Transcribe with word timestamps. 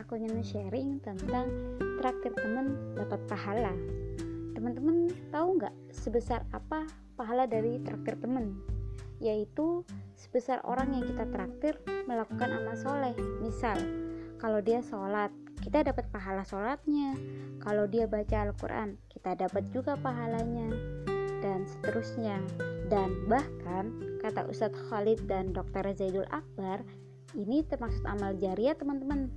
aku 0.00 0.16
ingin 0.16 0.40
sharing 0.40 0.96
tentang 1.04 1.50
traktir 2.00 2.32
teman 2.32 2.96
dapat 2.96 3.20
pahala. 3.28 3.76
Teman-teman 4.56 5.12
tahu 5.28 5.60
nggak 5.60 5.74
sebesar 5.92 6.48
apa 6.48 6.88
pahala 7.18 7.44
dari 7.44 7.82
traktir 7.84 8.16
teman? 8.16 8.56
Yaitu 9.20 9.84
sebesar 10.16 10.64
orang 10.64 10.96
yang 10.96 11.04
kita 11.04 11.28
traktir 11.28 11.76
melakukan 12.08 12.56
amal 12.56 12.72
soleh. 12.72 13.12
Misal, 13.44 13.76
kalau 14.40 14.64
dia 14.64 14.80
sholat, 14.80 15.28
kita 15.60 15.84
dapat 15.84 16.08
pahala 16.08 16.40
sholatnya. 16.44 17.16
Kalau 17.60 17.84
dia 17.84 18.08
baca 18.08 18.48
Al-Quran, 18.48 18.96
kita 19.12 19.36
dapat 19.36 19.68
juga 19.76 19.96
pahalanya. 20.00 20.72
Dan 21.44 21.68
seterusnya. 21.68 22.40
Dan 22.88 23.28
bahkan, 23.28 23.92
kata 24.24 24.48
Ustadz 24.48 24.76
Khalid 24.88 25.28
dan 25.28 25.52
Dr. 25.52 25.92
Zaidul 25.96 26.28
Akbar, 26.32 26.80
ini 27.34 27.66
termasuk 27.66 28.02
amal 28.06 28.34
jariah 28.38 28.74
teman-teman. 28.74 29.30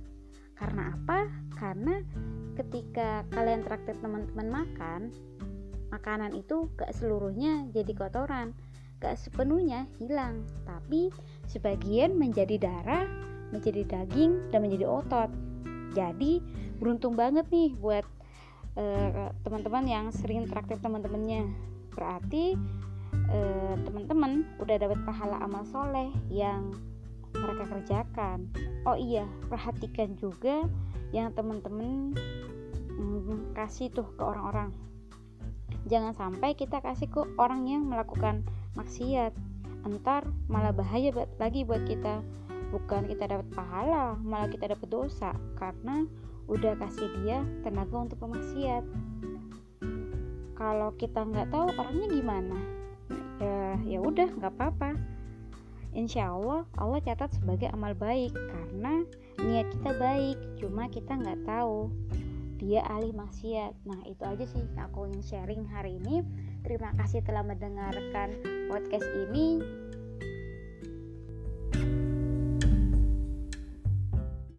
Karena 0.58 0.94
apa? 0.94 1.30
Karena 1.54 2.02
ketika 2.58 3.22
kalian 3.30 3.62
traktir 3.62 3.94
teman-teman 4.02 4.48
makan 4.50 5.00
makanan 5.88 6.36
itu 6.36 6.68
gak 6.76 6.92
seluruhnya 6.92 7.64
jadi 7.72 7.94
kotoran 7.94 8.52
gak 8.98 9.14
sepenuhnya 9.14 9.86
hilang. 10.02 10.42
Tapi 10.66 11.14
sebagian 11.46 12.18
menjadi 12.18 12.58
darah 12.58 13.06
menjadi 13.52 13.84
daging 13.84 14.52
dan 14.52 14.60
menjadi 14.64 14.86
otot. 14.88 15.30
Jadi 15.96 16.44
beruntung 16.76 17.16
banget 17.16 17.48
nih 17.48 17.72
buat 17.80 18.04
uh, 18.76 19.32
teman-teman 19.42 19.84
yang 19.88 20.06
sering 20.12 20.44
traktir 20.44 20.76
teman-temannya. 20.78 21.48
Berarti 21.96 22.54
uh, 23.32 23.74
teman-teman 23.82 24.44
udah 24.60 24.76
dapat 24.76 24.98
pahala 25.08 25.40
amal 25.40 25.64
soleh 25.64 26.12
yang 26.28 26.76
mereka 27.40 27.64
kerjakan. 27.70 28.50
Oh 28.84 28.98
iya 28.98 29.24
perhatikan 29.48 30.14
juga 30.18 30.66
yang 31.14 31.32
teman-teman 31.32 32.12
hmm, 32.98 33.54
kasih 33.56 33.88
tuh 33.94 34.06
ke 34.18 34.22
orang-orang. 34.22 34.74
Jangan 35.88 36.12
sampai 36.12 36.52
kita 36.58 36.82
kasih 36.84 37.08
ke 37.08 37.22
orang 37.40 37.64
yang 37.64 37.86
melakukan 37.86 38.44
maksiat. 38.76 39.32
Entar 39.86 40.26
malah 40.50 40.74
bahaya 40.74 41.14
lagi 41.38 41.64
buat 41.64 41.86
kita. 41.88 42.20
Bukan 42.68 43.08
kita 43.08 43.24
dapat 43.24 43.48
pahala 43.56 44.18
malah 44.20 44.50
kita 44.52 44.68
dapat 44.68 44.88
dosa. 44.90 45.32
Karena 45.56 46.04
udah 46.48 46.76
kasih 46.76 47.08
dia 47.22 47.40
tenaga 47.64 47.96
untuk 47.96 48.20
pemaksiat. 48.20 48.84
Kalau 50.58 50.90
kita 50.98 51.22
nggak 51.22 51.54
tahu 51.54 51.70
orangnya 51.78 52.08
gimana 52.10 52.78
ya 53.38 53.78
ya 53.86 53.98
udah 54.02 54.28
nggak 54.34 54.52
apa-apa 54.58 54.98
insya 55.98 56.30
Allah 56.30 56.62
Allah 56.78 57.02
catat 57.02 57.34
sebagai 57.34 57.66
amal 57.74 57.98
baik 57.98 58.30
karena 58.30 59.02
niat 59.42 59.66
kita 59.74 59.90
baik 59.98 60.38
cuma 60.62 60.86
kita 60.86 61.18
nggak 61.18 61.42
tahu 61.42 61.90
dia 62.58 62.82
ahli 62.90 63.14
maksiat. 63.14 63.72
Nah 63.86 64.02
itu 64.06 64.22
aja 64.26 64.44
sih 64.46 64.62
aku 64.78 65.06
ingin 65.06 65.22
sharing 65.22 65.62
hari 65.70 66.02
ini. 66.02 66.26
Terima 66.66 66.90
kasih 66.98 67.22
telah 67.22 67.46
mendengarkan 67.46 68.34
podcast 68.66 69.06
ini 69.30 69.62